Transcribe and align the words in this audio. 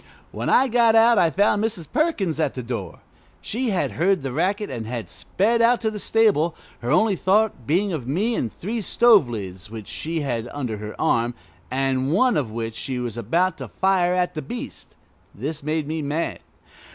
When 0.31 0.49
I 0.49 0.67
got 0.67 0.95
out 0.95 1.19
I 1.19 1.29
found 1.29 1.63
Mrs. 1.63 1.85
Perkins 1.93 2.39
at 2.39 2.55
the 2.55 2.63
door. 2.63 3.01
She 3.39 3.69
had 3.69 3.91
heard 3.91 4.23
the 4.23 4.31
racket, 4.31 4.71
and 4.71 4.87
had 4.87 5.11
sped 5.11 5.61
out 5.61 5.79
to 5.81 5.91
the 5.91 5.99
stable, 5.99 6.55
her 6.79 6.89
only 6.89 7.15
thought 7.15 7.67
being 7.67 7.93
of 7.93 8.07
me 8.07 8.33
and 8.33 8.51
three 8.51 8.81
stove 8.81 9.29
lids 9.29 9.69
which 9.69 9.87
she 9.87 10.21
had 10.21 10.49
under 10.51 10.77
her 10.77 10.99
arm, 10.99 11.35
and 11.69 12.11
one 12.11 12.35
of 12.35 12.49
which 12.49 12.73
she 12.73 12.97
was 12.97 13.15
about 13.15 13.59
to 13.59 13.67
fire 13.67 14.15
at 14.15 14.33
the 14.33 14.41
beast. 14.41 14.95
This 15.35 15.61
made 15.61 15.87
me 15.87 16.01
mad. 16.01 16.39